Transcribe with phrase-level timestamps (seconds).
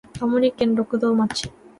[0.19, 1.51] 青森県六戸町